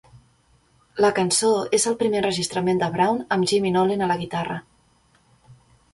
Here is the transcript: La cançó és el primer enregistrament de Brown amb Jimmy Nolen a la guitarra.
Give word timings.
La 1.05 1.11
cançó 1.19 1.51
és 1.79 1.85
el 1.91 1.99
primer 2.01 2.19
enregistrament 2.21 2.83
de 2.85 2.89
Brown 2.97 3.23
amb 3.37 3.51
Jimmy 3.53 3.75
Nolen 3.77 4.05
a 4.07 4.11
la 4.13 4.19
guitarra. 4.23 4.57